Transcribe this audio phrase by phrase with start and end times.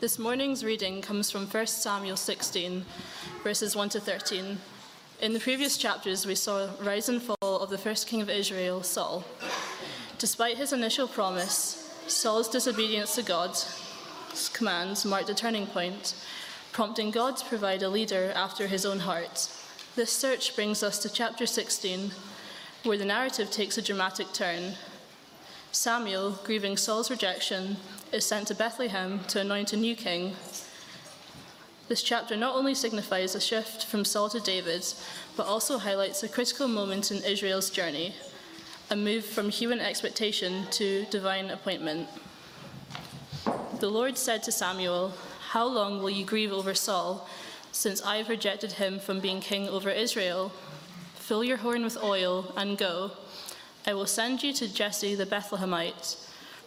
[0.00, 2.84] This morning's reading comes from 1 Samuel 16,
[3.44, 4.58] verses 1 to 13.
[5.22, 8.82] In the previous chapters, we saw rise and fall of the first king of Israel,
[8.82, 9.24] Saul.
[10.18, 16.16] Despite his initial promise, Saul's disobedience to God's commands marked a turning point,
[16.72, 19.48] prompting God to provide a leader after his own heart.
[19.94, 22.10] This search brings us to chapter 16,
[22.82, 24.74] where the narrative takes a dramatic turn.
[25.70, 27.76] Samuel, grieving Saul's rejection,
[28.14, 30.36] is sent to Bethlehem to anoint a new king.
[31.88, 34.86] This chapter not only signifies a shift from Saul to David,
[35.36, 38.14] but also highlights a critical moment in Israel's journey
[38.90, 42.06] a move from human expectation to divine appointment.
[43.80, 45.14] The Lord said to Samuel,
[45.50, 47.28] How long will you grieve over Saul,
[47.72, 50.52] since I have rejected him from being king over Israel?
[51.14, 53.12] Fill your horn with oil and go.
[53.86, 56.23] I will send you to Jesse the Bethlehemite,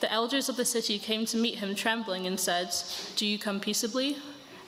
[0.00, 2.74] The elders of the city came to meet him trembling and said,
[3.16, 4.18] Do you come peaceably?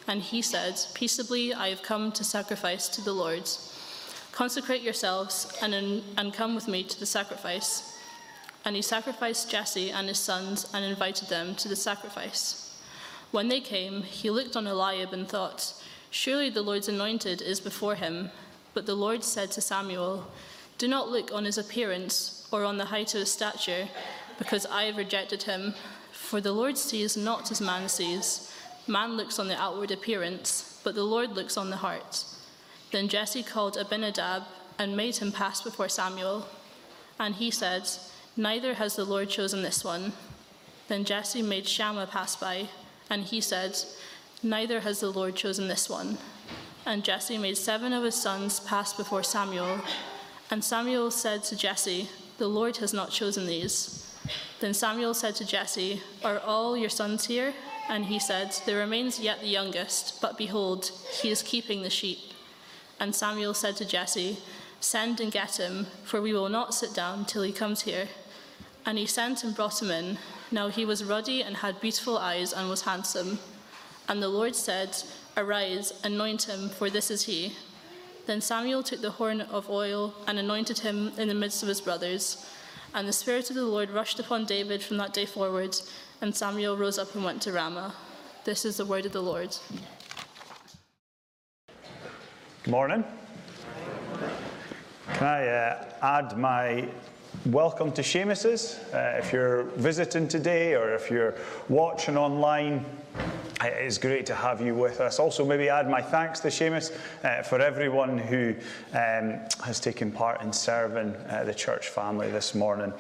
[0.06, 3.48] And he said, Peaceably I have come to sacrifice to the Lord.
[4.32, 7.98] Consecrate yourselves and, in, and come with me to the sacrifice.
[8.64, 12.80] And he sacrificed Jesse and his sons and invited them to the sacrifice.
[13.30, 15.74] When they came, he looked on Eliab and thought,
[16.10, 18.30] Surely the Lord's anointed is before him.
[18.72, 20.26] But the Lord said to Samuel,
[20.78, 23.88] Do not look on his appearance or on the height of his stature
[24.38, 25.74] because I have rejected him.
[26.12, 28.52] For the Lord sees not as man sees.
[28.86, 32.24] Man looks on the outward appearance, but the Lord looks on the heart.
[32.90, 34.44] Then Jesse called Abinadab
[34.78, 36.46] and made him pass before Samuel.
[37.18, 37.88] And he said,
[38.36, 40.12] Neither has the Lord chosen this one.
[40.86, 42.68] Then Jesse made Shammah pass by,
[43.10, 43.76] and he said,
[44.42, 46.16] Neither has the Lord chosen this one.
[46.86, 49.80] And Jesse made seven of his sons pass before Samuel.
[50.50, 54.07] And Samuel said to Jesse, The Lord has not chosen these.
[54.60, 57.54] Then Samuel said to Jesse, Are all your sons here?
[57.88, 60.90] And he said, There remains yet the youngest, but behold,
[61.20, 62.18] he is keeping the sheep.
[63.00, 64.38] And Samuel said to Jesse,
[64.80, 68.08] Send and get him, for we will not sit down till he comes here.
[68.86, 70.18] And he sent and brought him in.
[70.50, 73.38] Now he was ruddy and had beautiful eyes and was handsome.
[74.08, 74.96] And the Lord said,
[75.36, 77.54] Arise, anoint him, for this is he.
[78.26, 81.80] Then Samuel took the horn of oil and anointed him in the midst of his
[81.80, 82.44] brothers.
[82.94, 85.76] And the Spirit of the Lord rushed upon David from that day forward,
[86.22, 87.94] and Samuel rose up and went to Ramah.
[88.44, 89.54] This is the word of the Lord.
[92.64, 93.04] Good morning.
[95.14, 96.88] Can I uh, add my
[97.46, 98.78] welcome to Seamus's?
[98.92, 101.34] Uh, if you're visiting today or if you're
[101.68, 102.86] watching online,
[103.64, 105.18] it is great to have you with us.
[105.18, 106.92] Also, maybe add my thanks to Seamus
[107.24, 108.54] uh, for everyone who
[108.92, 112.92] um, has taken part in serving uh, the church family this morning.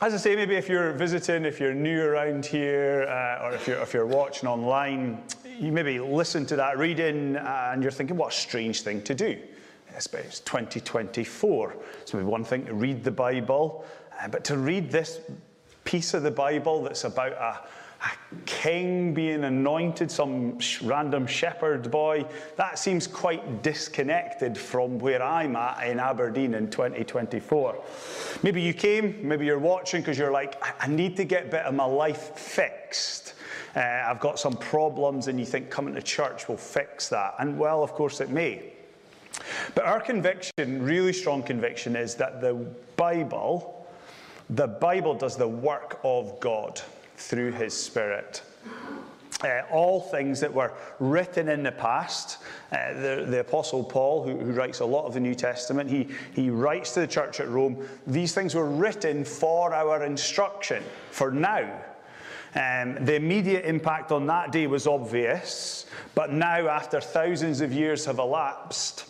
[0.00, 3.66] As I say, maybe if you're visiting, if you're new around here, uh, or if
[3.66, 5.22] you're, if you're watching online,
[5.58, 9.38] you maybe listen to that reading and you're thinking, what a strange thing to do.
[9.94, 10.06] It's
[10.40, 11.76] 2024.
[12.00, 13.84] It's maybe one thing to read the Bible,
[14.20, 15.20] uh, but to read this
[15.84, 17.60] piece of the Bible that's about a
[18.02, 22.26] a king being anointed, some random shepherd boy,
[22.56, 27.82] that seems quite disconnected from where I'm at in Aberdeen in 2024.
[28.42, 31.62] Maybe you came, maybe you're watching because you're like, I need to get a bit
[31.62, 33.34] of my life fixed.
[33.76, 37.34] Uh, I've got some problems, and you think coming to church will fix that.
[37.38, 38.72] And well, of course, it may.
[39.74, 42.54] But our conviction, really strong conviction, is that the
[42.96, 43.86] Bible,
[44.50, 46.80] the Bible does the work of God
[47.16, 48.42] through his Spirit.
[49.44, 52.38] Uh, all things that were written in the past.
[52.70, 56.08] Uh, the, the, Apostle Paul, who, who, writes a lot of the New Testament, he,
[56.32, 61.32] he writes to the church at Rome, these things were written for our instruction, for
[61.32, 61.68] now.
[62.54, 68.04] Um, the immediate impact on that day was obvious, but now, after thousands of years
[68.04, 69.06] have elapsed,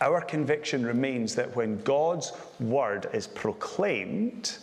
[0.00, 4.56] our conviction remains that when God's word is proclaimed,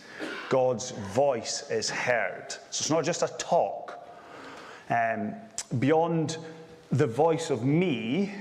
[0.50, 2.52] God's voice is heard.
[2.72, 4.08] So it's not just a talk.
[4.90, 5.34] Um,
[5.78, 6.38] beyond
[6.92, 8.34] the voice of me,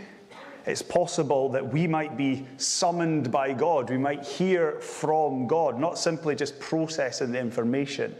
[0.68, 3.88] It's possible that we might be summoned by God.
[3.88, 8.14] We might hear from God, not simply just processing the information.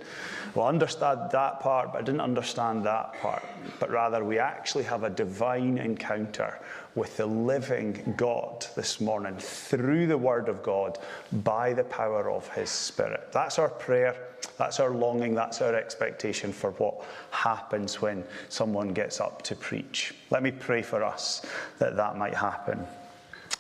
[0.55, 3.45] Well, I understand that part, but I didn't understand that part.
[3.79, 6.59] But rather, we actually have a divine encounter
[6.99, 10.99] with the living God this morning through the Word of God
[11.45, 13.29] by the power of His Spirit.
[13.33, 14.17] That's our prayer.
[14.57, 15.33] That's our longing.
[15.35, 20.13] That's our expectation for what happens when someone gets up to preach.
[20.31, 21.47] Let me pray for us
[21.79, 22.85] that that might happen.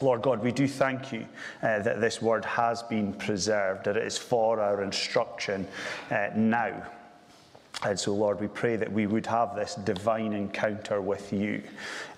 [0.00, 1.25] Lord God, we do thank you
[1.62, 5.67] uh, that this word has been preserved, that it is for our instruction
[6.11, 6.82] uh, now.
[7.84, 11.62] And so, Lord, we pray that we would have this divine encounter with you,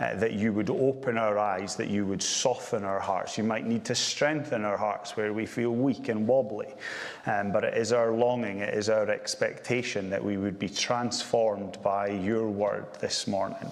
[0.00, 3.36] uh, that you would open our eyes, that you would soften our hearts.
[3.36, 6.68] You might need to strengthen our hearts where we feel weak and wobbly.
[7.26, 11.76] Um, but it is our longing, it is our expectation that we would be transformed
[11.82, 13.70] by your word this morning.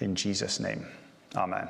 [0.00, 0.86] In Jesus' name,
[1.34, 1.66] amen.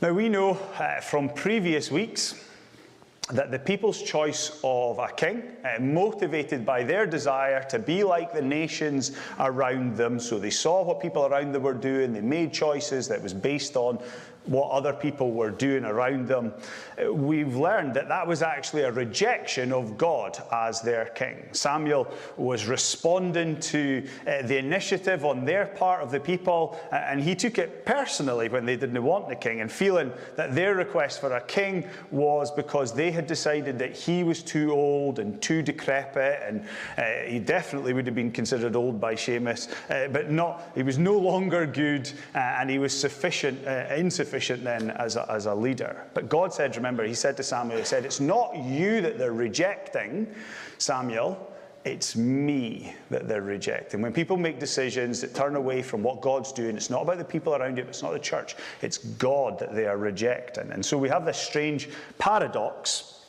[0.00, 2.34] Now, we know uh, from previous weeks
[3.32, 8.32] that the people's choice of a king, uh, motivated by their desire to be like
[8.32, 12.52] the nations around them, so they saw what people around them were doing, they made
[12.52, 13.98] choices that was based on
[14.46, 16.52] what other people were doing around them,
[16.98, 21.48] uh, we've learned that that was actually a rejection of God as their king.
[21.52, 27.20] Samuel was responding to uh, the initiative on their part of the people, uh, and
[27.22, 31.20] he took it personally when they didn't want the king, and feeling that their request
[31.20, 35.60] for a king was because they had decided that he was too old and too
[35.60, 36.64] decrepit, and
[36.96, 40.98] uh, he definitely would have been considered old by Seamus, uh, but not, he was
[40.98, 43.58] no longer good, uh, and he was sufficient,
[43.96, 46.06] insufficient sufficient then as a, as a leader.
[46.14, 49.32] But God said, remember, He said to Samuel, He said, It's not you that they're
[49.32, 50.32] rejecting,
[50.78, 51.48] Samuel.
[51.84, 54.02] It's me that they're rejecting.
[54.02, 57.24] When people make decisions that turn away from what God's doing, it's not about the
[57.24, 60.70] people around you, it's not the church, it's God that they are rejecting.
[60.70, 61.88] And so we have this strange
[62.18, 63.24] paradox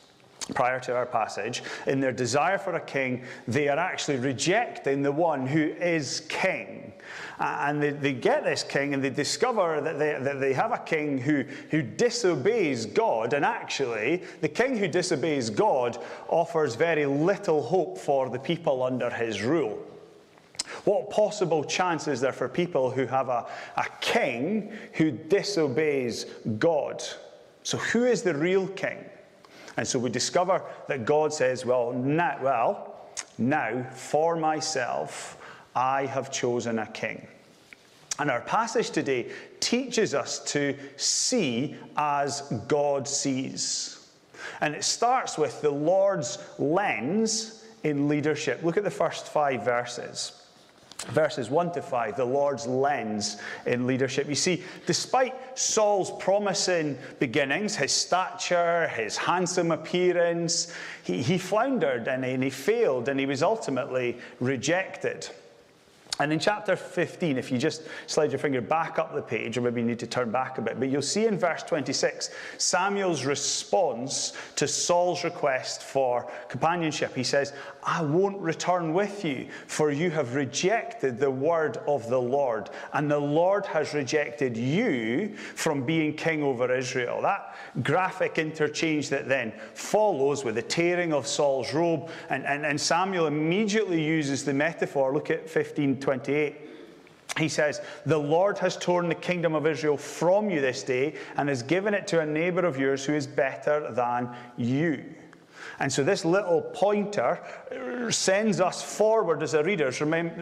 [0.54, 1.62] prior to our passage.
[1.86, 6.92] In their desire for a king, they are actually rejecting the one who is king.
[7.42, 10.78] And they, they get this king and they discover that they, that they have a
[10.78, 13.32] king who, who disobeys God.
[13.32, 15.98] And actually, the king who disobeys God
[16.28, 19.84] offers very little hope for the people under his rule.
[20.84, 23.46] What possible chance is there for people who have a,
[23.76, 26.26] a king who disobeys
[26.60, 27.02] God?
[27.64, 29.04] So, who is the real king?
[29.76, 35.38] And so we discover that God says, Well, now, well, now for myself,
[35.74, 37.26] I have chosen a king.
[38.18, 39.30] And our passage today
[39.60, 44.08] teaches us to see as God sees.
[44.60, 48.62] And it starts with the Lord's lens in leadership.
[48.62, 50.42] Look at the first five verses
[51.08, 54.28] verses 1 to 5, the Lord's lens in leadership.
[54.28, 60.72] You see, despite Saul's promising beginnings, his stature, his handsome appearance,
[61.02, 65.28] he, he floundered and he, and he failed and he was ultimately rejected.
[66.20, 69.62] And in chapter 15, if you just slide your finger back up the page, or
[69.62, 72.28] maybe you need to turn back a bit, but you'll see in verse 26
[72.58, 77.16] Samuel's response to Saul's request for companionship.
[77.16, 82.20] He says, I won't return with you, for you have rejected the word of the
[82.20, 87.22] Lord, and the Lord has rejected you from being king over Israel.
[87.22, 92.78] That graphic interchange that then follows with the tearing of Saul's robe, and, and, and
[92.78, 95.14] Samuel immediately uses the metaphor.
[95.14, 96.56] Look at 15 28.
[97.38, 101.48] He says, The Lord has torn the kingdom of Israel from you this day and
[101.48, 105.02] has given it to a neighbor of yours who is better than you.
[105.78, 107.40] And so this little pointer
[108.10, 109.90] sends us forward as a reader,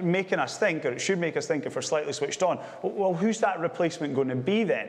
[0.02, 3.14] making us think, or it should make us think if we're slightly switched on, well,
[3.14, 4.88] who's that replacement going to be then?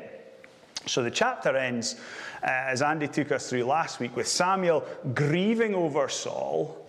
[0.87, 1.95] So the chapter ends,
[2.43, 6.85] uh, as Andy took us through last week, with Samuel grieving over Saul.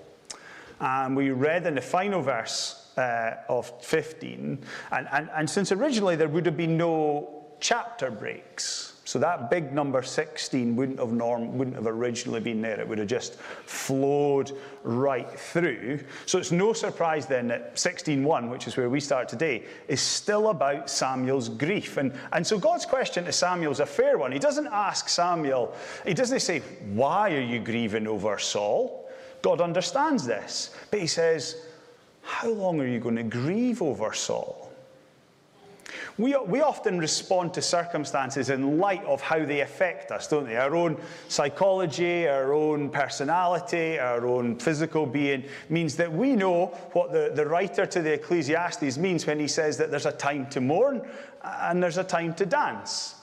[0.81, 4.59] And we read in the final verse uh, of 15.
[4.91, 9.73] And, and, and since originally there would have been no chapter breaks, so that big
[9.73, 12.81] number 16 wouldn't have, norm, wouldn't have originally been there.
[12.81, 14.53] It would have just flowed
[14.85, 16.01] right through.
[16.25, 20.51] So it's no surprise then that 16.1, which is where we start today, is still
[20.51, 21.97] about Samuel's grief.
[21.97, 24.31] And, and so God's question to Samuel is a fair one.
[24.31, 25.75] He doesn't ask Samuel,
[26.07, 26.61] he doesn't say,
[26.93, 29.11] Why are you grieving over Saul?
[29.43, 30.71] God understands this.
[30.93, 31.57] But he says,
[32.23, 34.63] how long are you going to grieve over Saul?
[36.19, 40.57] We, we often respond to circumstances in light of how they affect us, don't they?
[40.57, 47.13] Our own psychology, our own personality, our own physical being means that we know what
[47.13, 50.61] the, the writer to the Ecclesiastes means when he says that there's a time to
[50.61, 51.03] mourn
[51.43, 53.15] and there's a time to dance.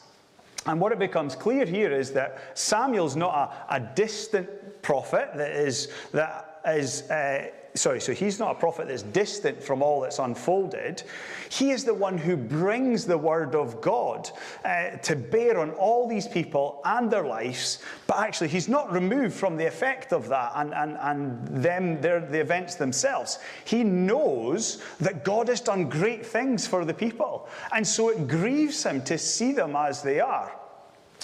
[0.65, 5.51] And what it becomes clear here is that Samuel's not a, a distant prophet that
[5.51, 10.19] is, that is uh, sorry, so he's not a prophet that's distant from all that's
[10.19, 11.03] unfolded.
[11.49, 14.29] He is the one who brings the word of God
[14.65, 19.35] uh, to bear on all these people and their lives, but actually he's not removed
[19.35, 23.39] from the effect of that and, and, and them, the events themselves.
[23.65, 28.83] He knows that God has done great things for the people, and so it grieves
[28.83, 30.55] him to see them as they are.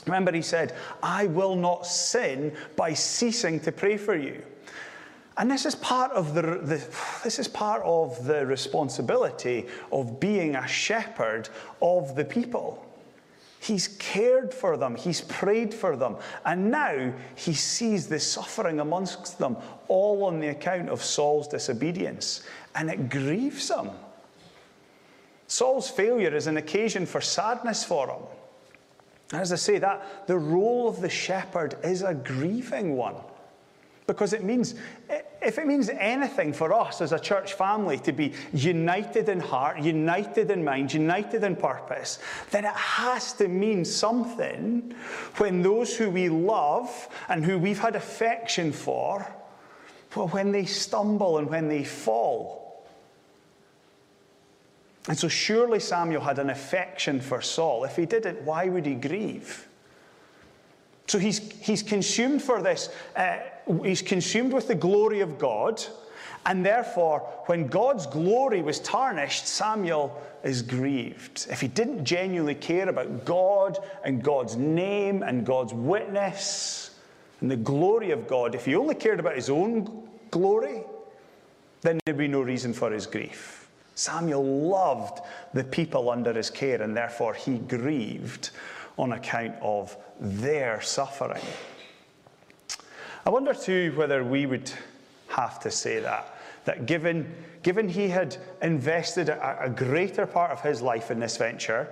[0.06, 4.44] Remember, he said, I will not sin by ceasing to pray for you.
[5.38, 6.82] And this is part of the, the,
[7.24, 11.50] this is part of the responsibility of being a shepherd
[11.82, 12.82] of the people.
[13.60, 19.40] He's cared for them, he's prayed for them, and now he sees the suffering amongst
[19.40, 22.44] them, all on the account of Saul's disobedience,
[22.76, 23.90] and it grieves him.
[25.48, 28.22] Saul's failure is an occasion for sadness for him.
[29.34, 33.16] As I say, that the role of the shepherd is a grieving one.
[34.08, 34.76] Because it means,
[35.42, 39.82] if it means anything for us as a church family to be united in heart,
[39.82, 42.20] united in mind, united in purpose,
[42.52, 44.94] then it has to mean something
[45.38, 49.26] when those who we love and who we've had affection for,
[50.16, 52.86] well, when they stumble and when they fall.
[55.08, 57.86] And so surely Samuel had an affection for Saul.
[57.86, 59.68] If he didn't, why would he grieve?
[61.08, 63.38] So he's, he's consumed for this, uh,
[63.84, 65.84] he's consumed with the glory of God.
[66.46, 71.48] And therefore, when God's glory was tarnished, Samuel is grieved.
[71.50, 76.92] If he didn't genuinely care about God and God's name and God's witness
[77.42, 80.84] and the glory of God, if he only cared about his own glory,
[81.82, 83.68] then there'd be no reason for his grief.
[83.96, 85.22] Samuel loved
[85.54, 88.52] the people under his care, and therefore he grieved
[88.98, 91.42] on account of their suffering.
[93.26, 94.72] I wonder too whether we would
[95.30, 96.32] have to say that.
[96.66, 97.32] That given,
[97.64, 101.88] given he had invested a, a greater part of his life in this venture,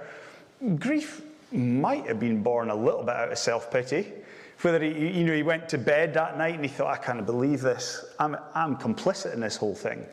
[0.78, 1.22] grief
[1.52, 4.08] might have been born a little bit out of self pity.
[4.62, 7.26] Whether he, you know, he went to bed that night and he thought, I can't
[7.26, 8.06] believe this.
[8.20, 10.06] I'm, I'm complicit in this whole thing.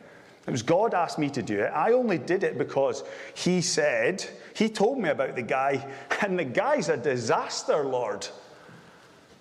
[0.47, 1.67] It was God asked me to do it.
[1.67, 3.03] I only did it because
[3.35, 5.87] He said, He told me about the guy,
[6.21, 8.27] and the guy's a disaster, Lord.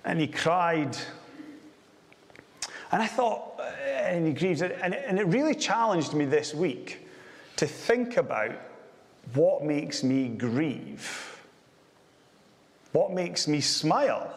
[0.04, 0.96] And he cried.
[2.92, 7.06] And I thought, uh, and he it, and it really challenged me this week
[7.56, 8.52] to think about
[9.34, 11.40] what makes me grieve,
[12.92, 14.34] what makes me smile.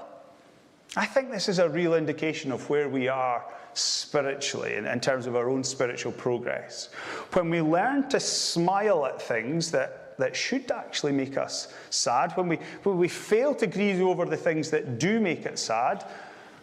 [0.96, 3.44] I think this is a real indication of where we are
[3.74, 6.90] spiritually in, in, terms of our own spiritual progress.
[7.32, 12.48] When we learn to smile at things that, that should actually make us sad, when
[12.48, 16.06] we, when we fail to grieve over the things that do make it sad,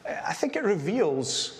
[0.06, 1.60] I think it reveals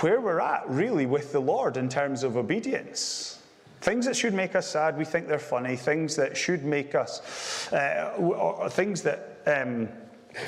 [0.00, 3.38] where we're at really with the Lord in terms of obedience.
[3.80, 5.74] Things that should make us sad, we think they're funny.
[5.74, 9.88] Things that should make us, uh, things that, um,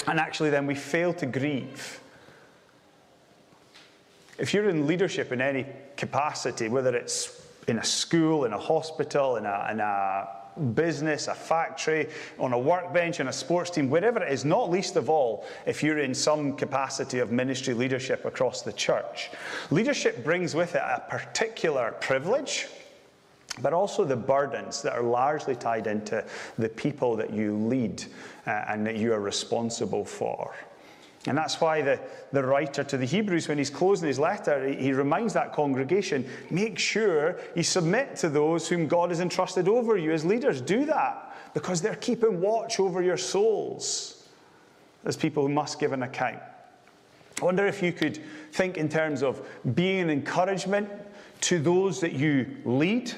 [0.06, 2.00] and actually then we fail to grieve.
[4.38, 9.37] If you're in leadership in any capacity, whether it's in a school, in a hospital,
[9.37, 10.28] in a, in a
[10.75, 14.97] business, a factory, on a workbench, in a sports team, wherever it is, not least
[14.97, 19.30] of all if you're in some capacity of ministry leadership across the church.
[19.71, 22.68] Leadership brings with it a particular privilege,
[23.61, 26.25] but also the burdens that are largely tied into
[26.59, 28.04] the people that you lead
[28.47, 30.54] uh, and that you are responsible for.
[31.26, 32.00] And that's why the,
[32.32, 36.28] the writer to the Hebrews, when he's closing his letter, he, he reminds that congregation
[36.50, 40.60] make sure you submit to those whom God has entrusted over you as leaders.
[40.60, 44.28] Do that because they're keeping watch over your souls
[45.04, 46.40] as people who must give an account.
[47.40, 48.20] I wonder if you could
[48.52, 50.88] think in terms of being an encouragement
[51.42, 53.12] to those that you lead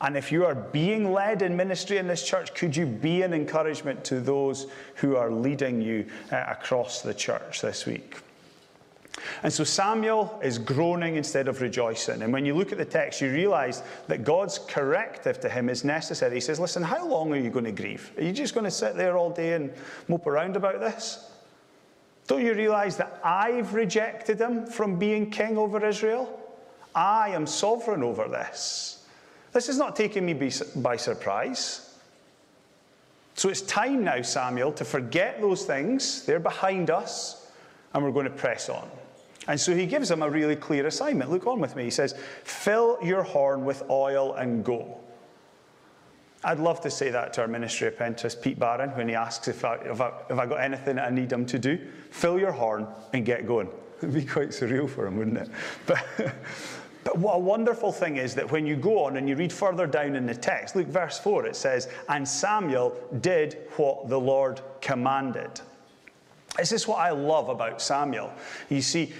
[0.00, 3.32] and if you are being led in ministry in this church, could you be an
[3.32, 8.16] encouragement to those who are leading you uh, across the church this week?
[9.42, 12.22] And so Samuel is groaning instead of rejoicing.
[12.22, 15.84] And when you look at the text, you realize that God's corrective to him is
[15.84, 16.34] necessary.
[16.34, 18.12] He says, Listen, how long are you going to grieve?
[18.18, 19.72] Are you just going to sit there all day and
[20.08, 21.30] mope around about this?
[22.26, 26.40] Don't you realize that I've rejected him from being king over Israel?
[26.94, 28.95] I am sovereign over this.
[29.56, 30.34] This is not taking me
[30.76, 31.94] by surprise.
[33.36, 36.26] So it's time now, Samuel, to forget those things.
[36.26, 37.50] They're behind us,
[37.94, 38.86] and we're going to press on.
[39.48, 41.30] And so he gives him a really clear assignment.
[41.30, 41.84] Look on with me.
[41.84, 44.98] He says, Fill your horn with oil and go.
[46.44, 49.64] I'd love to say that to our ministry apprentice, Pete Barron, when he asks if
[49.64, 51.78] I, if I, if I got anything I need him to do.
[52.10, 53.70] Fill your horn and get going.
[54.02, 55.48] It'd be quite surreal for him, wouldn't it?
[55.86, 56.04] But,
[57.06, 59.86] but what a wonderful thing is that when you go on and you read further
[59.86, 64.60] down in the text, look, verse 4, it says, And Samuel did what the Lord
[64.80, 65.60] commanded.
[66.56, 68.32] This is what I love about Samuel.
[68.70, 69.12] You see,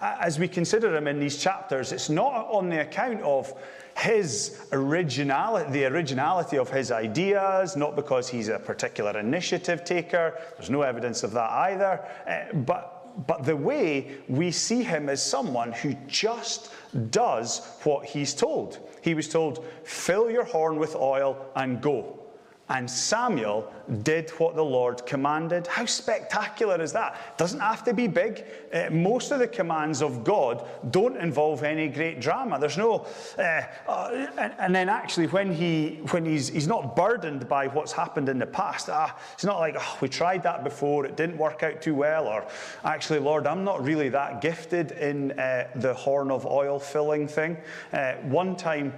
[0.00, 3.54] as we consider him in these chapters, it's not on the account of
[3.96, 10.36] his originality, the originality of his ideas, not because he's a particular initiative taker.
[10.56, 12.04] There's no evidence of that either.
[12.26, 12.93] Eh, but,
[13.26, 16.70] but the way we see him as someone who just
[17.10, 18.78] does what he's told.
[19.02, 22.23] He was told, fill your horn with oil and go.
[22.70, 23.70] And Samuel
[24.02, 25.66] did what the Lord commanded.
[25.66, 27.36] How spectacular is that?
[27.36, 28.46] Doesn't have to be big.
[28.72, 32.58] Uh, most of the commands of God don't involve any great drama.
[32.58, 33.06] There's no,
[33.38, 33.42] uh,
[33.86, 38.30] uh, and, and, then actually when he when he's he's not burdened by what's happened
[38.30, 38.88] in the past.
[38.88, 42.26] Ah, it's not like oh, we tried that before, it didn't work out too well,
[42.26, 42.46] or
[42.82, 47.58] actually, Lord, I'm not really that gifted in uh, the horn of oil filling thing.
[47.92, 48.94] Uh, one time.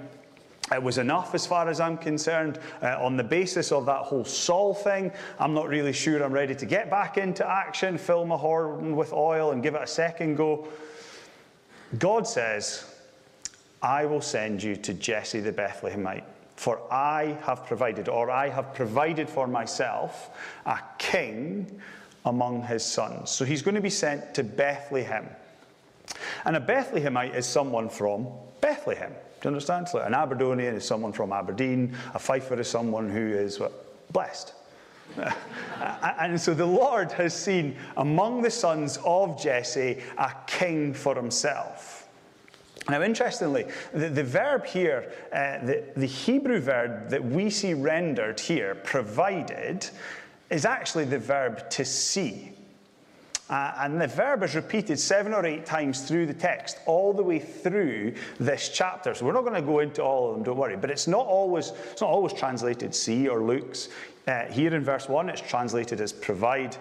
[0.72, 2.58] It was enough as far as I'm concerned.
[2.82, 6.56] Uh, on the basis of that whole Saul thing, I'm not really sure I'm ready
[6.56, 10.34] to get back into action, fill my horn with oil, and give it a second
[10.34, 10.66] go.
[11.98, 12.84] God says,
[13.80, 16.24] I will send you to Jesse the Bethlehemite,
[16.56, 20.30] for I have provided, or I have provided for myself,
[20.66, 21.80] a king
[22.24, 23.30] among his sons.
[23.30, 25.28] So he's going to be sent to Bethlehem.
[26.44, 28.26] And a Bethlehemite is someone from
[28.60, 29.12] Bethlehem.
[29.40, 29.88] Do you understand?
[29.88, 33.86] So an Aberdonian is someone from Aberdeen, a Fifer is someone who is what?
[34.12, 34.54] blessed.
[36.18, 42.08] and so the Lord has seen among the sons of Jesse a king for himself.
[42.88, 48.38] Now, interestingly, the, the verb here, uh, the, the Hebrew verb that we see rendered
[48.38, 49.88] here, provided,
[50.50, 52.55] is actually the verb to see.
[53.48, 57.22] Uh, and the verb is repeated seven or eight times through the text, all the
[57.22, 59.14] way through this chapter.
[59.14, 60.76] So we're not going to go into all of them, don't worry.
[60.76, 63.88] But it's not always, it's not always translated see or looks.
[64.26, 66.76] Uh, here in verse 1, it's translated as provide.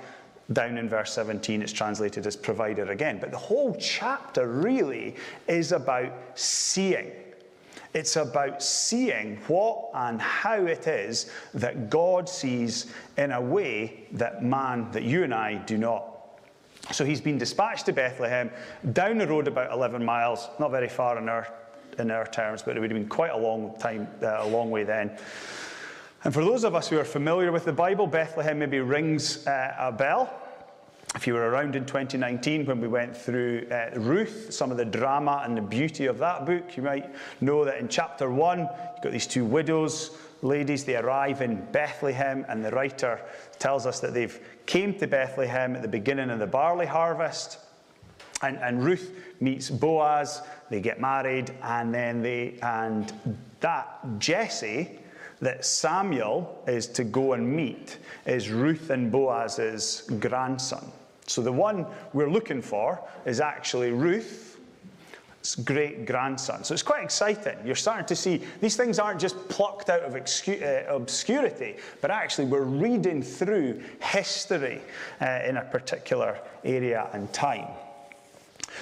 [0.54, 3.20] Down in verse 17, it's translated as provider again.
[3.20, 5.16] But the whole chapter really
[5.48, 7.12] is about seeing.
[7.96, 14.44] It's about seeing what and how it is that God sees in a way that
[14.44, 16.15] man, that you and I do not.
[16.92, 18.52] So he's been dispatched to Bethlehem,
[18.94, 21.48] down the road about 11 miles, not very far in our,
[21.98, 24.70] in our terms, but it would have been quite a long time, uh, a long
[24.70, 25.18] way then.
[26.24, 29.76] And for those of us who are familiar with the Bible, Bethlehem maybe rings uh,
[29.78, 30.42] a bell.
[31.16, 34.86] If you were around in 2019 when we went through uh, Ruth, some of the
[34.86, 39.02] drama and the beauty of that book, you might know that in chapter one, you've
[39.02, 40.12] got these two widows,
[40.46, 43.20] ladies, they arrive in Bethlehem, and the writer
[43.60, 47.60] tells us that they've came to Bethlehem at the beginning of the barley harvest.
[48.42, 53.12] And, and Ruth meets Boaz, they get married, and then they, and
[53.62, 55.00] that Jesse,
[55.42, 60.92] that Samuel is to go and meet, is Ruth and Boaz's grandson.
[61.28, 64.55] So the one we're looking for is actually Ruth,
[65.54, 66.64] great grandson.
[66.64, 67.58] So it's quite exciting.
[67.64, 72.46] You're starting to see these things aren't just plucked out of uh, obscurity, but actually
[72.46, 74.82] we're reading through history
[75.22, 77.68] uh, in a particular area and time.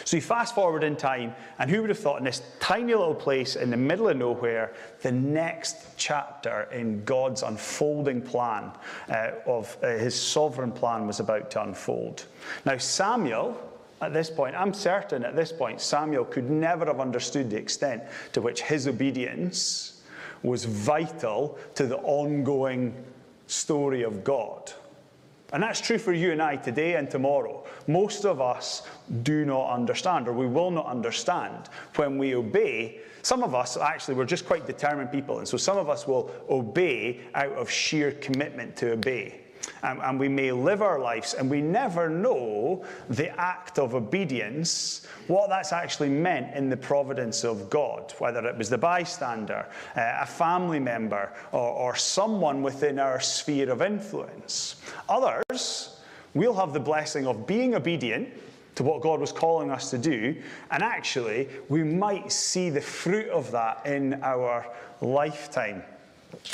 [0.05, 3.15] So you fast forward in time, and who would have thought in this tiny little
[3.15, 8.71] place in the middle of nowhere, the next chapter in God's unfolding plan
[9.09, 12.25] uh, of uh, his sovereign plan was about to unfold.
[12.65, 13.57] Now, Samuel,
[14.01, 18.03] at this point, I'm certain at this point, Samuel could never have understood the extent
[18.33, 20.01] to which his obedience
[20.41, 22.93] was vital to the ongoing
[23.47, 24.73] story of God.
[25.53, 27.63] And that's true for you and I today and tomorrow.
[27.87, 28.87] Most of us
[29.21, 32.99] do not understand, or we will not understand when we obey.
[33.21, 36.31] Some of us, actually, we're just quite determined people, and so some of us will
[36.49, 39.42] obey out of sheer commitment to obey
[39.83, 45.05] and, and we may live our lives and we never know the act of obedience,
[45.27, 50.17] what that's actually meant in the providence of God, whether it was the bystander, uh,
[50.21, 54.77] a family member, or, or someone within our sphere of influence.
[55.09, 55.99] Others,
[56.33, 58.29] we'll have the blessing of being obedient
[58.75, 60.35] to what God was calling us to do.
[60.71, 64.65] And actually, we might see the fruit of that in our
[65.01, 65.83] lifetime.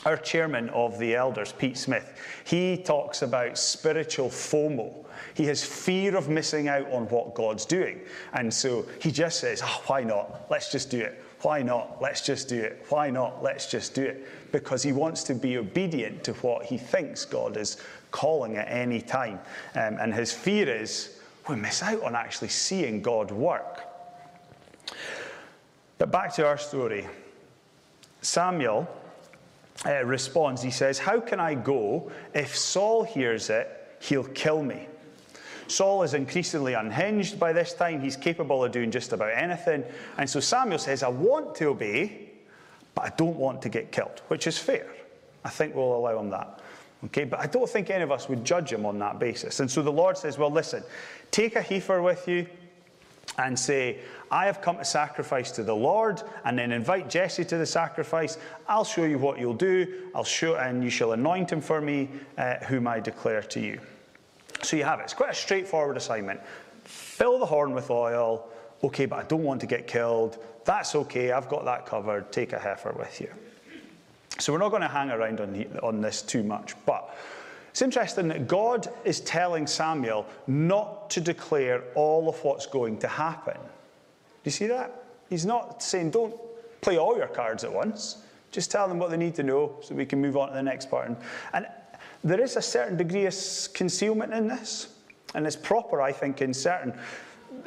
[0.06, 2.14] Our chairman of the elders, Pete Smith,
[2.44, 5.06] he talks about spiritual FOMO.
[5.34, 8.02] He has fear of missing out on what God's doing.
[8.34, 10.46] And so he just says, oh, why not?
[10.50, 11.24] Let's just do it.
[11.42, 12.02] Why not?
[12.02, 12.86] Let's just do it.
[12.90, 13.42] Why not?
[13.42, 14.52] Let's just do it.
[14.52, 17.78] Because he wants to be obedient to what he thinks God is
[18.12, 19.40] calling at any time.
[19.76, 23.84] Um, and his fear is we miss out on actually seeing God work.
[25.98, 27.08] But back to our story.
[28.22, 28.88] Samuel
[29.86, 30.62] uh, responds.
[30.62, 32.12] He says, How can I go?
[32.34, 34.88] If Saul hears it, he'll kill me.
[35.68, 38.02] Saul is increasingly unhinged by this time.
[38.02, 39.84] He's capable of doing just about anything.
[40.18, 42.30] And so Samuel says, I want to obey,
[42.96, 44.88] but I don't want to get killed, which is fair.
[45.46, 46.60] I think we'll allow him that.
[47.06, 49.62] Okay, but I don't think any of us would judge him on that basis.
[49.62, 50.84] And so the Lord says, Well, listen,
[51.32, 52.48] take a heifer with you
[53.40, 54.00] and say,
[54.30, 58.38] I have come to sacrifice to the Lord, and then invite Jesse to the sacrifice.
[58.68, 60.10] I'll show you what you'll do.
[60.14, 63.80] I'll show, and you shall anoint him for me, uh, whom I declare to you.
[64.62, 65.04] So you have it.
[65.04, 66.42] It's quite a straightforward assignment.
[66.84, 68.48] Fill the horn with oil.
[68.84, 70.38] Okay, but I don't want to get killed.
[70.66, 71.32] That's okay.
[71.32, 72.32] I've got that covered.
[72.32, 73.30] Take a heifer with you.
[74.40, 77.14] So we're not going to hang around on, on this too much, but
[77.80, 83.08] it's interesting that God is telling Samuel not to declare all of what's going to
[83.08, 83.56] happen.
[83.56, 83.62] Do
[84.44, 85.02] you see that?
[85.30, 86.36] He's not saying, don't
[86.82, 88.18] play all your cards at once.
[88.52, 90.62] Just tell them what they need to know so we can move on to the
[90.62, 91.10] next part.
[91.54, 91.68] And,
[92.22, 93.34] there is a certain degree of
[93.74, 94.90] concealment in this.
[95.34, 96.92] And it's proper, I think, in certain,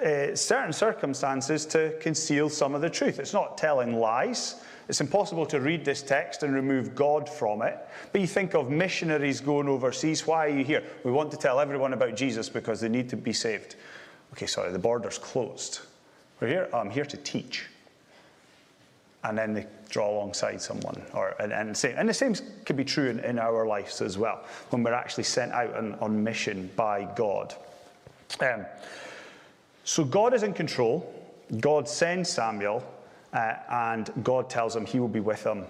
[0.05, 3.19] uh, certain circumstances to conceal some of the truth.
[3.19, 4.57] It's not telling lies.
[4.93, 7.79] It's impossible to read this text and remove God from it.
[8.13, 10.27] But you think of missionaries going overseas.
[10.27, 10.85] Why are you here?
[11.03, 13.77] We want to tell everyone about Jesus because they need to be saved.
[14.35, 15.81] Okay, sorry, the border's closed.
[16.39, 16.69] We're here.
[16.75, 17.65] I'm here to teach.
[19.25, 21.01] And then they draw alongside someone.
[21.15, 22.35] Or, and, and, same, and the same
[22.67, 25.95] could be true in, in our lives as well, when we're actually sent out on,
[26.01, 27.55] on mission by God.
[28.41, 28.67] Um,
[29.85, 31.15] so God is in control.
[31.61, 32.85] God sends Samuel
[33.33, 35.65] uh, and God tells him he will be with him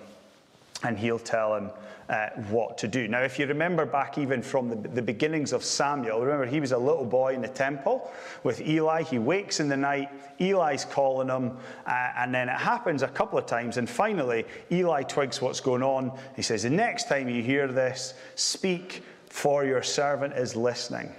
[0.85, 1.71] and he'll tell him
[2.09, 3.09] uh, what to do.
[3.09, 6.73] Now, if you remember back even from the, the, beginnings of Samuel, remember he was
[6.73, 8.11] a little boy in the temple
[8.43, 9.03] with Eli.
[9.03, 13.39] He wakes in the night, Eli's calling him, uh, and then it happens a couple
[13.39, 13.77] of times.
[13.77, 16.19] And finally, Eli twigs what's going on.
[16.35, 21.11] He says, The next time you hear this, speak, for your servant is listening.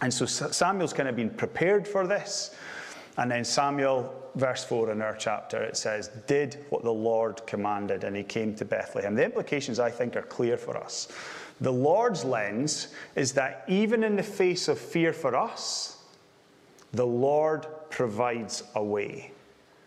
[0.00, 2.54] And so Samuel's kind of been prepared for this.
[3.16, 8.04] And then Samuel, verse 4 in our chapter, it says, did what the Lord commanded,
[8.04, 9.14] and he came to Bethlehem.
[9.14, 11.08] The implications, I think, are clear for us.
[11.60, 15.98] The Lord's lens is that even in the face of fear for us,
[16.92, 19.30] the Lord provides a way.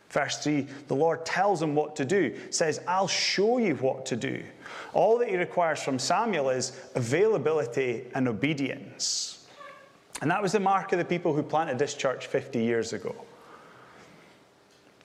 [0.10, 4.16] Verse 3 the Lord tells him what to do, says, I'll show you what to
[4.16, 4.44] do.
[4.94, 9.46] All that he requires from Samuel is availability and obedience.
[10.22, 13.14] And that was the mark of the people who planted this church 50 years ago.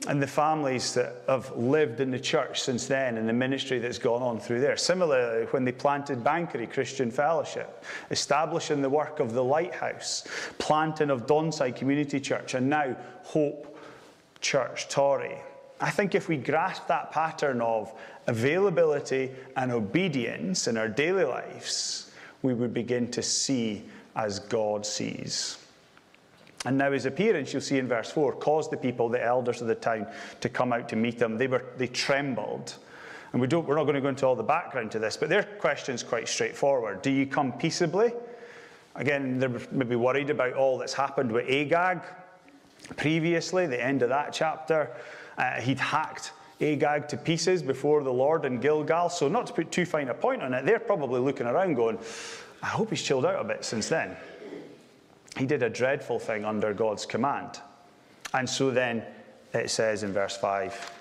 [0.08, 3.98] And the families that have lived in the church since then and the ministry that's
[3.98, 4.76] gone on through there.
[4.76, 10.26] Similarly, when they planted Banchory Christian Fellowship, establishing the work of the Lighthouse,
[10.58, 13.78] planting of Donside Community Church, and now Hope
[14.40, 15.36] Church, Torry.
[15.80, 17.92] I think if we grasp that pattern of
[18.26, 22.10] availability and obedience in our daily lives,
[22.42, 23.84] we would begin to see
[24.16, 25.58] as God sees.
[26.64, 29.66] And now his appearance, you'll see in verse 4, caused the people, the elders of
[29.66, 30.06] the town,
[30.40, 31.36] to come out to meet him.
[31.36, 32.74] They, were, they trembled.
[33.32, 35.28] And we don't, we're not going to go into all the background to this, but
[35.28, 37.02] their question's quite straightforward.
[37.02, 38.12] Do you come peaceably?
[38.94, 42.00] Again, they're maybe worried about all that's happened with Agag
[42.96, 44.90] previously, the end of that chapter.
[45.38, 49.08] Uh, he'd hacked Agag to pieces before the Lord in Gilgal.
[49.08, 51.98] So, not to put too fine a point on it, they're probably looking around going,
[52.62, 54.16] I hope he's chilled out a bit since then.
[55.36, 57.60] He did a dreadful thing under God's command.
[58.34, 59.02] And so then
[59.52, 60.92] it says in verse 5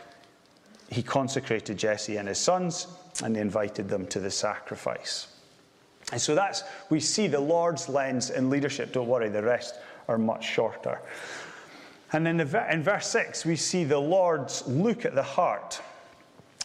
[0.89, 2.87] he consecrated Jesse and his sons
[3.23, 5.27] and invited them to the sacrifice.
[6.11, 8.91] And so that's, we see the Lord's lens in leadership.
[8.91, 9.75] Don't worry, the rest
[10.09, 10.99] are much shorter.
[12.11, 15.81] And in, the, in verse 6, we see the Lord's look at the heart.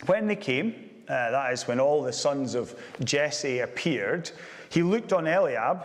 [0.06, 0.74] When they came,
[1.08, 2.74] uh, that is when all the sons of
[3.04, 4.32] Jesse appeared,
[4.70, 5.84] he looked on Eliab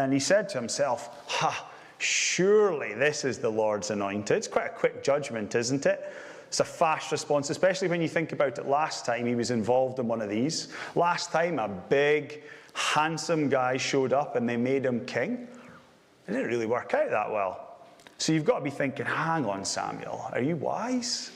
[0.00, 4.36] and he said to himself, Ha, surely this is the Lord's anointed.
[4.36, 6.12] It's quite a quick judgment, isn't it?
[6.48, 10.00] It's a fast response, especially when you think about it last time he was involved
[10.00, 10.68] in one of these.
[10.96, 15.46] Last time, a big, handsome guy showed up and they made him king.
[16.26, 17.76] It didn't really work out that well.
[18.18, 21.30] So you've got to be thinking, hang on, Samuel, are you wise?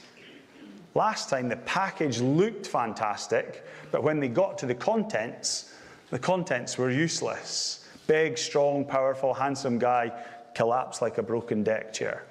[0.95, 5.73] Last time, the package looked fantastic, but when they got to the contents,
[6.11, 7.84] the contents were useless.
[8.07, 10.13] Big, strong, powerful, handsome guy
[10.55, 12.25] collapsed like a broken deck chair.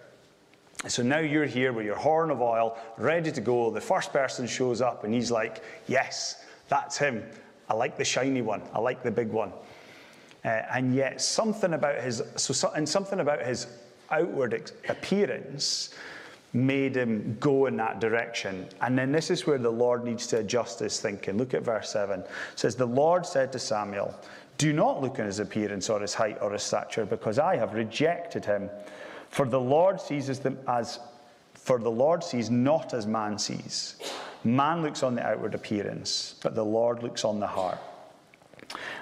[0.88, 3.71] So now you're here with your horn of oil, ready to go.
[3.71, 7.23] The first person shows up and he's like, Yes, that's him.
[7.69, 8.62] I like the shiny one.
[8.73, 9.51] I like the big one.
[10.43, 13.67] Uh, and yet, something about his, so, and something about his
[14.12, 15.95] outward appearance
[16.51, 18.67] made him go in that direction.
[18.81, 21.38] And then this is where the Lord needs to adjust his thinking.
[21.38, 22.19] Look at verse 7.
[22.19, 24.13] It says, The Lord said to Samuel,
[24.57, 27.73] Do not look on his appearance or his height or his stature, because I have
[27.73, 28.69] rejected him.
[29.29, 30.99] For the Lord sees them as
[31.55, 33.95] for the Lord sees not as man sees.
[34.43, 37.79] Man looks on the outward appearance, but the Lord looks on the heart.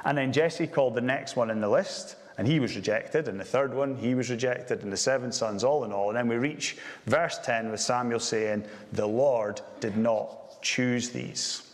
[0.06, 3.28] And then Jesse called the next one in the list and he was rejected.
[3.28, 4.84] And the third one, he was rejected.
[4.84, 6.10] And the seven sons, all in all.
[6.10, 11.71] And then we reach verse 10 with Samuel saying, The Lord did not choose these.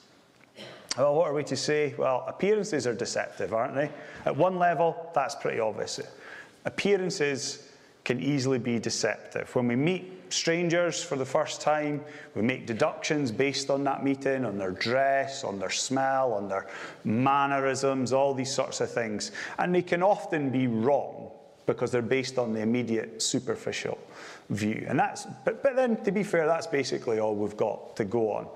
[0.98, 1.94] Well, what are we to say?
[1.96, 3.92] Well, appearances are deceptive, aren't they?
[4.26, 6.00] At one level, that's pretty obvious.
[6.66, 7.72] Appearances
[8.04, 9.54] can easily be deceptive.
[9.56, 12.02] When we meet strangers for the first time,
[12.34, 16.66] we make deductions based on that meeting, on their dress, on their smell, on their
[17.04, 19.32] mannerisms, all these sorts of things.
[19.60, 21.30] And they can often be wrong
[21.68, 24.00] because they're based on the immediate superficial
[24.50, 24.86] view.
[24.88, 28.32] And that's, but, but then to be fair, that's basically all we've got to go
[28.32, 28.48] on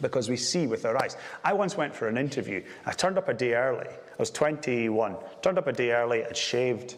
[0.00, 1.16] because we see with our eyes.
[1.44, 2.62] I once went for an interview.
[2.86, 3.88] I turned up a day early.
[3.88, 5.16] I was 21.
[5.42, 6.96] Turned up a day early, I'd shaved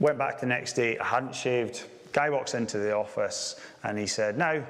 [0.00, 1.84] Went back the next day, I hadn't shaved.
[2.12, 4.62] Guy walks into the office and he said, Now,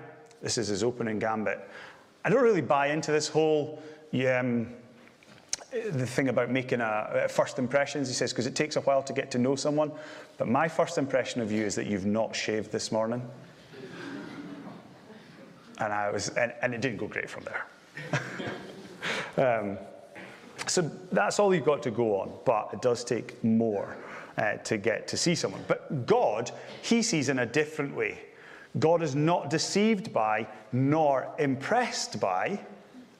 [0.42, 1.66] this is his opening gambit.
[2.24, 4.68] I don't really buy into this whole um,
[5.72, 8.09] the thing about making a, first impressions.
[8.09, 9.90] He says, because it takes a while to get to know someone.
[10.38, 13.29] But my first impression of you is that you've not shaved this morning.
[15.78, 17.66] And I was, and, and, it didn't go great from there.
[19.60, 19.78] um,
[20.66, 20.82] so
[21.12, 23.96] that's all you've got to go on, but it does take more
[24.38, 25.64] uh, to get to see someone.
[25.68, 26.50] But God,
[26.82, 28.20] He sees in a different way.
[28.78, 32.58] God is not deceived by nor impressed by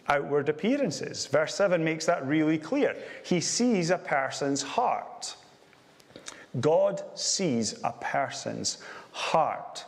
[0.09, 1.27] outward appearances.
[1.27, 2.97] Verse 7 makes that really clear.
[3.25, 5.37] He sees a person's heart.
[6.61, 8.79] God sees a person's
[9.13, 9.85] heart.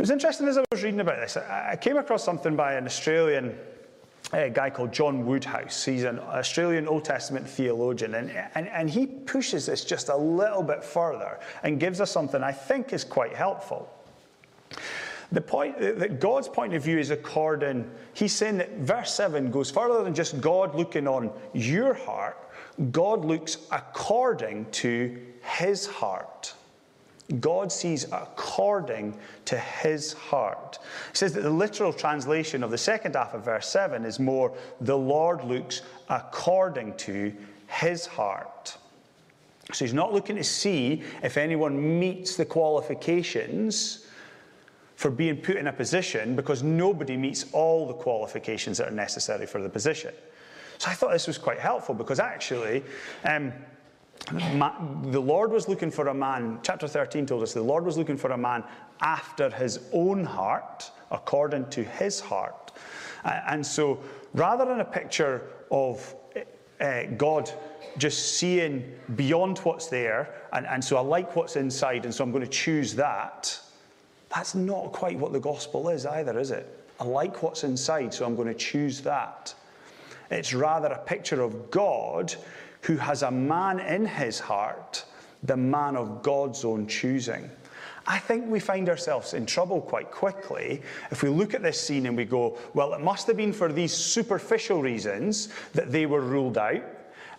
[0.00, 2.86] It was interesting as I was reading about this, I came across something by an
[2.86, 3.54] Australian
[4.32, 5.84] a guy called John Woodhouse.
[5.84, 10.62] He's an Australian Old Testament theologian, and, and, and he pushes this just a little
[10.62, 13.92] bit further and gives us something I think is quite helpful.
[15.32, 19.70] The point that God's point of view is according, he's saying that verse 7 goes
[19.70, 22.38] further than just God looking on your heart,
[22.90, 26.54] God looks according to his heart.
[27.38, 30.78] God sees according to his heart.
[31.10, 34.52] He says that the literal translation of the second half of verse 7 is more,
[34.80, 37.32] the Lord looks according to
[37.68, 38.76] his heart.
[39.72, 44.06] So he's not looking to see if anyone meets the qualifications
[44.96, 49.46] for being put in a position because nobody meets all the qualifications that are necessary
[49.46, 50.12] for the position.
[50.78, 52.82] So I thought this was quite helpful because actually,
[53.24, 53.52] um,
[54.28, 58.16] the Lord was looking for a man, chapter 13 told us the Lord was looking
[58.16, 58.62] for a man
[59.00, 62.72] after his own heart, according to his heart.
[63.24, 64.00] And so
[64.34, 66.14] rather than a picture of
[66.80, 67.50] uh, God
[67.98, 72.30] just seeing beyond what's there, and, and so I like what's inside, and so I'm
[72.30, 73.58] going to choose that,
[74.34, 76.84] that's not quite what the gospel is either, is it?
[77.00, 79.54] I like what's inside, so I'm going to choose that.
[80.30, 82.34] It's rather a picture of God
[82.82, 85.04] who has a man in his heart,
[85.42, 87.50] the man of God's own choosing.
[88.06, 92.06] I think we find ourselves in trouble quite quickly if we look at this scene
[92.06, 96.20] and we go, well, it must have been for these superficial reasons that they were
[96.20, 96.82] ruled out.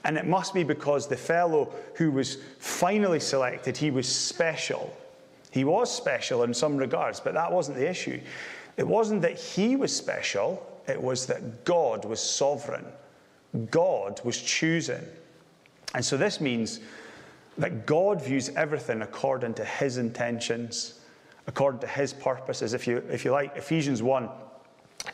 [0.04, 4.96] And it must be because the fellow who was finally selected, he was special.
[5.52, 8.20] He was special in some regards, but that wasn't the issue.
[8.78, 12.86] It wasn't that he was special, it was that God was sovereign.
[13.70, 15.06] God was choosing.
[15.94, 16.80] And so this means
[17.58, 21.00] that God views everything according to his intentions,
[21.48, 22.74] according to his purposes.
[22.74, 24.30] If you, if you like, Ephesians 1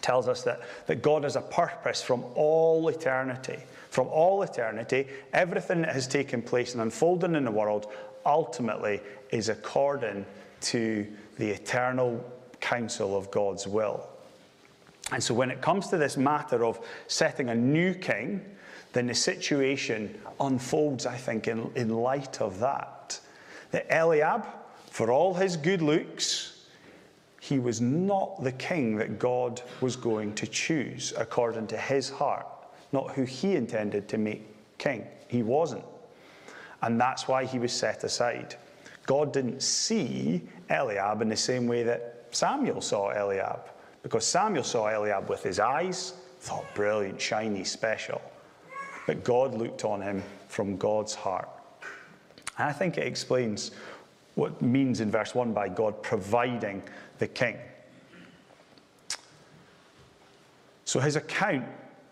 [0.02, 3.58] tells us that, that God has a purpose from all eternity.
[3.90, 7.88] From all eternity, everything that has taken place and unfolding in the world
[8.26, 10.26] ultimately is according
[10.60, 12.24] to the eternal
[12.60, 14.08] counsel of God's will.
[15.12, 18.44] And so when it comes to this matter of setting a new king,
[18.94, 23.20] then the situation unfolds, I think, in, in light of that.
[23.72, 24.46] That Eliab,
[24.90, 26.66] for all his good looks,
[27.42, 32.48] he was not the king that God was going to choose according to his heart,
[32.92, 34.46] not who he intended to make
[34.78, 35.06] king.
[35.28, 35.86] He wasn't.
[36.82, 38.56] And that's why he was set aside.
[39.06, 43.62] God didn't see Eliab in the same way that Samuel saw Eliab,
[44.04, 48.22] because Samuel saw Eliab with his eyes, thought brilliant, shiny, special.
[49.08, 51.50] But God looked on him from God's heart.
[52.60, 53.72] And I think it explains
[54.36, 56.84] what means in verse 1 by God providing
[57.18, 57.58] the king.
[60.86, 61.66] So his account,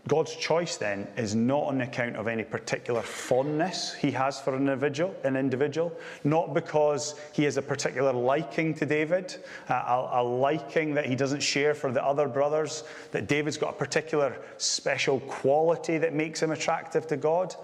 [0.08, 4.62] God's choice then, is not on account of any particular fondness he has for an
[4.62, 5.92] individual, an individual
[6.24, 9.36] not because he has a particular liking to David,
[9.68, 13.72] uh, a, a liking that he doesn't share for the other brothers, that David's got
[13.72, 17.56] a particular special quality that makes him attractive to God.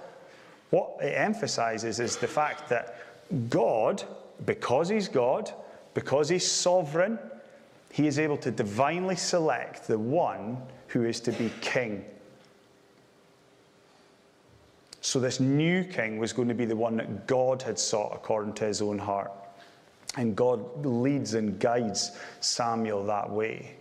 [0.72, 2.96] What it emphasizes is the fact that
[3.52, 4.04] God,
[4.48, 5.54] because he's God,
[5.94, 7.20] because he's sovereign,
[7.92, 12.04] he is able to divinely select the one who is to be king.
[15.02, 18.54] So, this new king was going to be the one that God had sought according
[18.54, 19.32] to his own heart.
[20.16, 23.78] And God leads and guides Samuel that way.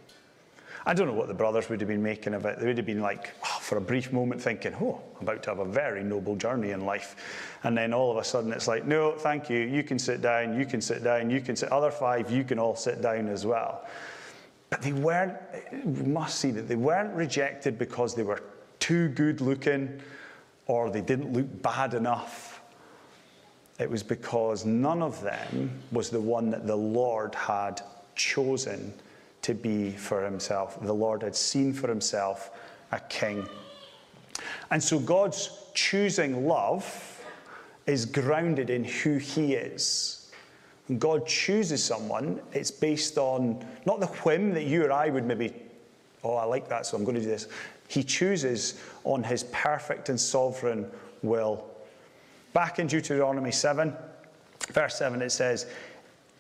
[0.86, 2.58] I don't know what the brothers would have been making of it.
[2.58, 5.50] They would have been like, oh, for a brief moment, thinking, oh, I'm about to
[5.50, 7.58] have a very noble journey in life.
[7.64, 9.58] And then all of a sudden it's like, no, thank you.
[9.58, 11.70] You can sit down, you can sit down, you can sit.
[11.70, 13.86] Other five, you can all sit down as well.
[14.70, 15.36] But they weren't,
[15.84, 18.42] we must see that they weren't rejected because they were
[18.78, 20.00] too good looking
[20.70, 22.62] or they didn't look bad enough.
[23.80, 27.82] It was because none of them was the one that the Lord had
[28.14, 28.94] chosen
[29.42, 30.80] to be for himself.
[30.80, 32.52] The Lord had seen for himself
[32.92, 33.48] a king.
[34.70, 37.20] And so God's choosing love
[37.86, 40.30] is grounded in who he is.
[40.86, 45.24] When God chooses someone, it's based on not the whim that you or I would
[45.24, 45.52] maybe,
[46.22, 47.48] oh, I like that, so I'm going to do this.
[47.90, 50.88] He chooses on his perfect and sovereign
[51.24, 51.66] will.
[52.52, 53.92] Back in Deuteronomy 7,
[54.70, 55.66] verse 7, it says,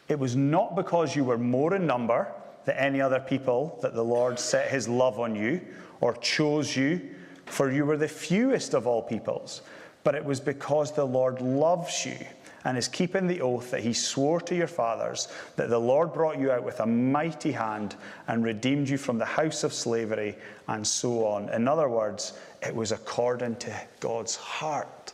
[0.08, 2.28] It was not because you were more in number
[2.66, 5.60] than any other people that the Lord set his love on you
[6.00, 7.00] or chose you,
[7.46, 9.62] for you were the fewest of all peoples.
[10.04, 12.16] But it was because the Lord loves you
[12.64, 16.38] and is keeping the oath that he swore to your fathers that the Lord brought
[16.38, 17.96] you out with a mighty hand
[18.28, 20.36] and redeemed you from the house of slavery,
[20.68, 21.48] and so on.
[21.50, 25.12] In other words, it was according to God's heart,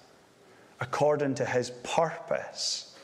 [0.81, 2.97] according to his purpose.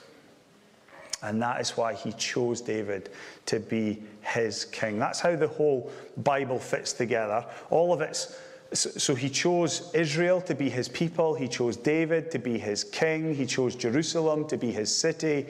[1.23, 3.11] And that is why he chose David
[3.47, 4.99] to be his king.
[4.99, 7.47] That's how the whole Bible fits together.
[7.71, 8.37] All of it's
[8.73, 13.35] so he chose Israel to be his people, he chose David to be his king,
[13.35, 15.47] he chose Jerusalem to be his city,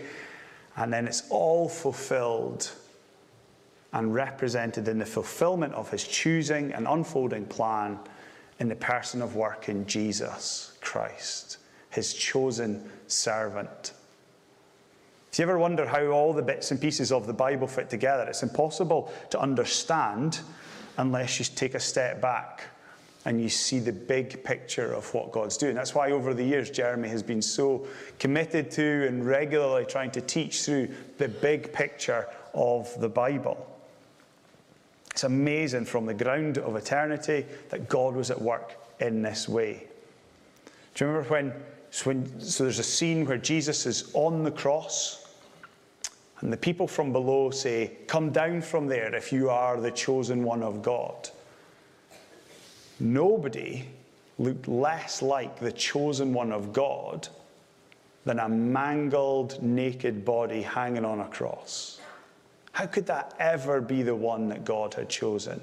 [0.76, 2.70] and then it's all fulfilled
[3.92, 7.98] and represented in the fulfillment of his choosing and unfolding plan
[8.58, 11.58] in the person of work in Jesus Christ,
[11.90, 13.92] his chosen servant.
[15.30, 18.24] If you ever wonder how all the bits and pieces of the Bible fit together,
[18.24, 20.40] it's impossible to understand
[20.98, 22.64] unless you take a step back
[23.24, 25.74] and you see the big picture of what God's doing.
[25.74, 27.86] That's why over the years Jeremy has been so
[28.18, 33.68] committed to and regularly trying to teach through the big picture of the Bible.
[35.12, 39.86] It's amazing from the ground of eternity that God was at work in this way.
[40.94, 41.52] Do you remember when
[41.90, 45.22] so, when, so there's a scene where Jesus is on the cross
[46.40, 50.42] and the people from below say, Come down from there if you are the chosen
[50.42, 51.28] one of God.
[53.02, 53.88] Nobody
[54.38, 57.28] looked less like the chosen one of God
[58.24, 62.00] than a mangled, naked body hanging on a cross.
[62.70, 65.60] How could that ever be the one that God had chosen?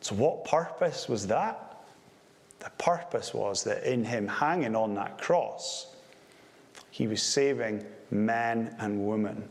[0.00, 1.76] So, what purpose was that?
[2.60, 5.94] The purpose was that in him hanging on that cross,
[6.90, 9.46] he was saving men and women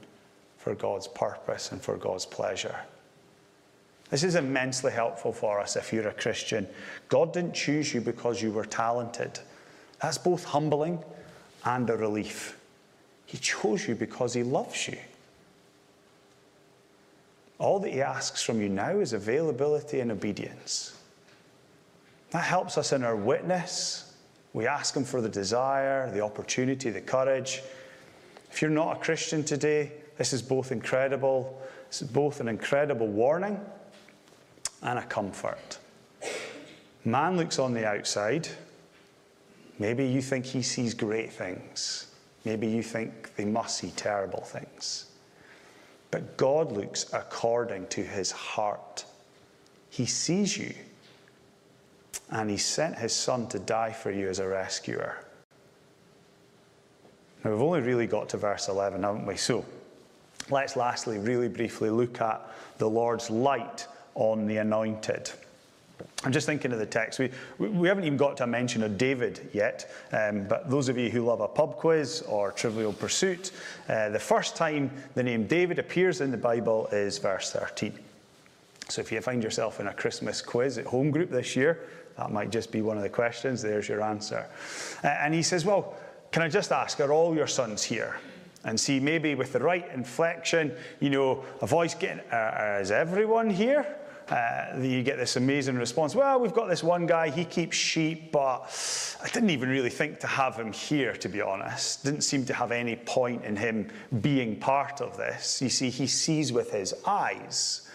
[0.57, 2.79] for God's purpose and for God's pleasure.
[4.13, 6.67] This is immensely helpful for us if you're a Christian.
[7.09, 9.39] God didn't choose you because you were talented.
[10.03, 11.03] That's both humbling
[11.65, 12.59] and a relief.
[13.25, 14.99] He chose you because He loves you.
[17.57, 20.95] All that He asks from you now is availability and obedience.
[22.29, 24.13] That helps us in our witness.
[24.53, 27.63] We ask Him for the desire, the opportunity, the courage.
[28.51, 33.59] If you're not a Christian today, this is both incredible, it's both an incredible warning
[34.83, 35.79] and a comfort.
[37.05, 38.47] Man looks on the outside.
[39.79, 42.07] Maybe you think he sees great things.
[42.45, 45.05] Maybe you think they must see terrible things.
[46.11, 49.05] But God looks according to his heart.
[49.89, 50.73] He sees you,
[52.29, 55.25] and he sent his son to die for you as a rescuer.
[57.43, 59.37] Now, we've only really got to verse 11, haven't we?
[59.37, 59.65] So,
[60.49, 62.41] let's lastly, really briefly, look at
[62.77, 65.31] the Lord's light on the anointed.
[66.23, 67.19] I'm just thinking of the text.
[67.19, 70.97] We, we haven't even got to a mention of David yet, um, but those of
[70.97, 73.51] you who love a pub quiz or trivial pursuit,
[73.89, 77.93] uh, the first time the name David appears in the Bible is verse 13.
[78.89, 81.81] So if you find yourself in a Christmas quiz at home group this year,
[82.17, 83.61] that might just be one of the questions.
[83.61, 84.45] There's your answer.
[85.03, 85.95] Uh, and he says, Well,
[86.31, 88.17] can I just ask, are all your sons here?
[88.65, 93.49] And see, maybe with the right inflection, you know, a voice getting, uh, is everyone
[93.49, 93.97] here?
[94.29, 96.15] Uh, you get this amazing response.
[96.15, 98.61] Well, we've got this one guy, he keeps sheep, but
[99.21, 102.05] I didn't even really think to have him here, to be honest.
[102.05, 103.89] Didn't seem to have any point in him
[104.21, 105.61] being part of this.
[105.61, 107.89] You see, he sees with his eyes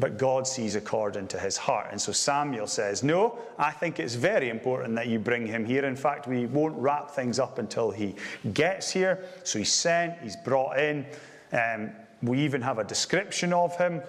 [0.00, 1.88] but God sees according to his heart.
[1.90, 5.84] And so Samuel says, No, I think it's very important that you bring him here.
[5.84, 8.16] In fact, we won't wrap things up until he
[8.54, 9.24] gets here.
[9.44, 11.06] So he's sent, he's brought in.
[11.52, 11.90] Um,
[12.22, 14.00] we even have a description of him.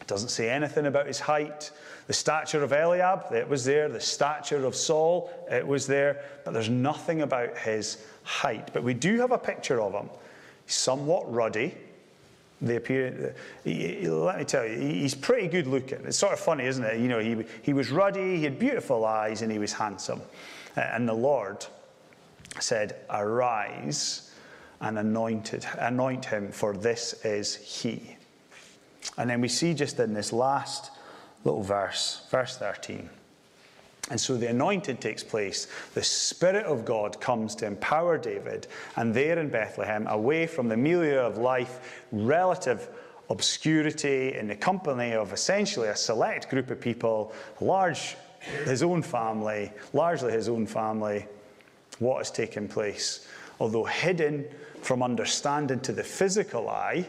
[0.00, 1.70] It doesn't say anything about his height.
[2.06, 3.88] The stature of Eliab, it was there.
[3.88, 6.22] The stature of Saul, it was there.
[6.44, 8.70] But there's nothing about his height.
[8.72, 10.10] But we do have a picture of him.
[10.66, 11.74] He's somewhat ruddy.
[12.62, 15.98] The appearance, let me tell you, he's pretty good looking.
[16.06, 17.00] It's sort of funny, isn't it?
[17.00, 20.22] You know, he, he was ruddy, he had beautiful eyes, and he was handsome.
[20.74, 21.66] And the Lord
[22.58, 24.32] said, Arise
[24.80, 28.15] and anointed, anoint him, for this is he.
[29.18, 30.90] And then we see just in this last
[31.44, 33.08] little verse, verse 13.
[34.10, 35.66] And so the anointing takes place.
[35.94, 40.76] The Spirit of God comes to empower David, and there in Bethlehem, away from the
[40.76, 42.88] milieu of life, relative
[43.30, 48.16] obscurity, in the company of essentially a select group of people, large,
[48.64, 51.26] his own family, largely his own family,
[51.98, 53.26] what has taken place.
[53.58, 54.44] Although hidden
[54.82, 57.06] from understanding to the physical eye,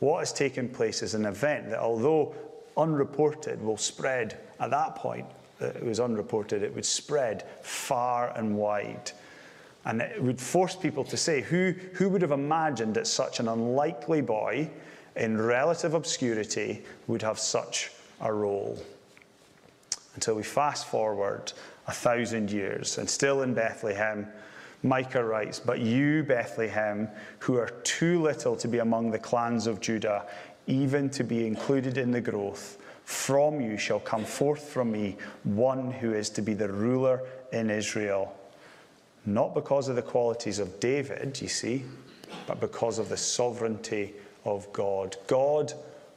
[0.00, 2.34] what has taken place is an event that, although
[2.76, 5.26] unreported, will spread at that point
[5.60, 9.12] uh, it was unreported, it would spread far and wide.
[9.84, 13.48] And it would force people to say, who, who would have imagined that such an
[13.48, 14.70] unlikely boy
[15.16, 17.90] in relative obscurity would have such
[18.20, 18.82] a role?
[20.14, 21.52] Until we fast forward
[21.86, 24.26] a thousand years, and still in Bethlehem,
[24.82, 27.08] Micah writes, But you, Bethlehem,
[27.40, 30.26] who are too little to be among the clans of Judah,
[30.66, 35.90] even to be included in the growth, from you shall come forth from me one
[35.90, 37.20] who is to be the ruler
[37.52, 38.36] in Israel.
[39.26, 41.84] Not because of the qualities of David, you see,
[42.46, 44.14] but because of the sovereignty
[44.44, 45.16] of God.
[45.26, 45.74] God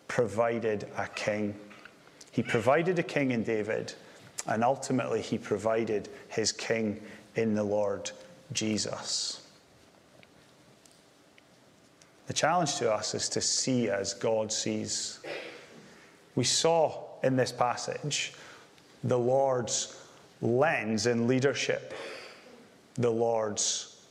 [0.08, 1.56] provided a king.
[2.32, 3.94] He provided a king in David,
[4.48, 7.02] and ultimately, he provided his king
[7.36, 8.12] in the Lord
[8.52, 9.42] Jesus.
[12.28, 15.20] The challenge to us is to see as God sees.
[16.36, 18.34] We saw in this passage
[19.04, 20.00] the Lord's
[20.42, 21.94] lens in leadership,
[22.96, 24.02] the Lord's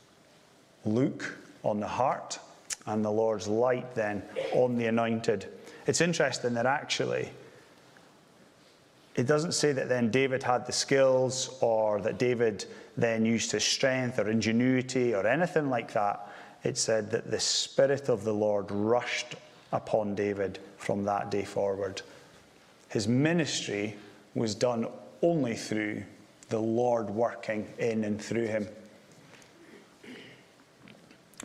[0.85, 2.39] look on the heart,
[2.85, 4.21] and the Lord's light then
[4.53, 5.47] on the anointed.
[5.87, 7.29] It's interesting that actually
[9.15, 12.65] it doesn't say that then David had the skills or that David
[12.97, 16.29] then used his strength or ingenuity or anything like that.
[16.63, 19.35] It said that the Spirit of the Lord rushed
[19.71, 22.01] upon David from that day forward.
[22.89, 23.95] His ministry
[24.35, 24.87] was done
[25.21, 26.03] only through
[26.49, 28.67] the Lord working in and through him.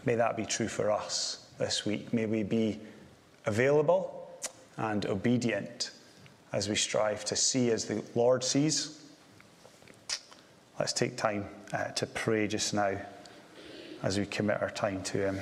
[0.05, 2.13] May that be true for us this week.
[2.13, 2.81] May we be
[3.47, 4.31] available
[4.77, 5.91] and obedient
[6.53, 8.98] as we strive to see as the Lord sees.
[10.79, 12.97] Let's take time uh, to pray just now
[14.05, 15.41] as we commit our time to Him.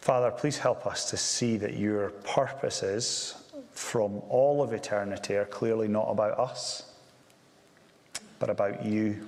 [0.00, 3.34] Father, please help us to see that your purposes
[3.72, 6.95] from all of eternity are clearly not about us,
[8.38, 9.26] but about you.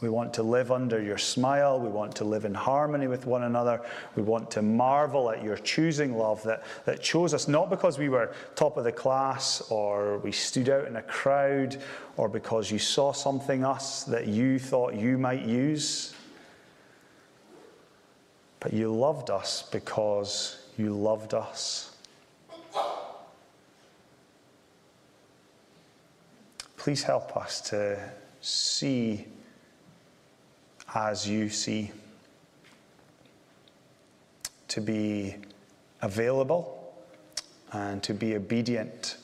[0.00, 1.78] We want to live under your smile.
[1.78, 3.80] We want to live in harmony with one another.
[4.16, 8.08] We want to marvel at your choosing love that, that chose us not because we
[8.08, 11.80] were top of the class or we stood out in a crowd
[12.16, 16.14] or because you saw something us that you thought you might use
[18.62, 21.91] but you loved us because you loved us.
[26.82, 27.96] Please help us to
[28.40, 29.24] see
[30.92, 31.92] as you see,
[34.66, 35.36] to be
[36.00, 36.92] available
[37.70, 39.16] and to be obedient.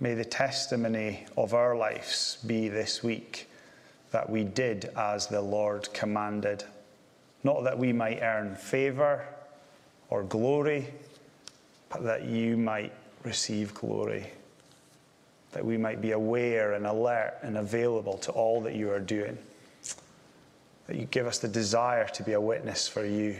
[0.00, 3.46] May the testimony of our lives be this week
[4.10, 6.64] that we did as the Lord commanded,
[7.44, 9.26] not that we might earn favor
[10.08, 10.94] or glory,
[11.90, 14.32] but that you might receive glory,
[15.52, 19.38] that we might be aware and alert and available to all that you are doing
[20.86, 23.36] that you give us the desire to be a witness for you.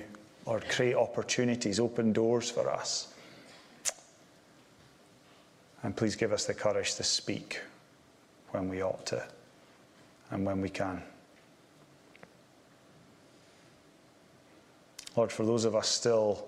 [0.46, 3.12] Lord, create opportunities, open doors for us.
[5.82, 7.60] And please give us the courage to speak
[8.52, 9.22] when we ought to
[10.30, 11.02] and when we can.
[15.16, 16.46] Lord, for those of us still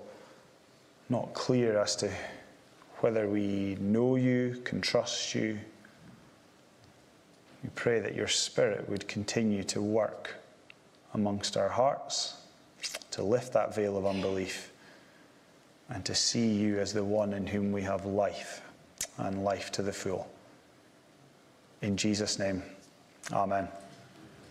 [1.11, 2.11] not clear as to
[3.05, 5.59] whether we know you, can trust you,
[7.63, 10.37] we pray that your Spirit would continue to work
[11.13, 12.37] amongst our hearts,
[13.11, 14.73] to lift that veil of unbelief,
[15.91, 18.63] and to see you as the one in whom we have life
[19.19, 20.27] and life to the full.
[21.83, 22.63] In Jesus' name,
[23.31, 23.69] amen.